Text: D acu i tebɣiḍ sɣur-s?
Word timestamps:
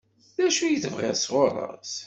D 0.37 0.39
acu 0.47 0.63
i 0.67 0.81
tebɣiḍ 0.83 1.15
sɣur-s? 1.17 1.91